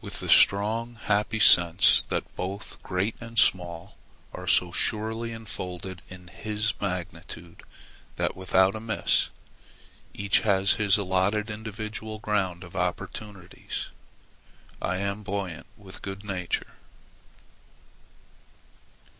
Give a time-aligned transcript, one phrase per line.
[0.00, 3.96] With the strong, happy sense that both great and small
[4.34, 7.62] are so surely enfolded in His magnitude
[8.16, 9.28] that, without a miss,
[10.12, 13.90] each has his allotted individual ground of opportunities,
[14.82, 16.72] I am buoyant with good nature.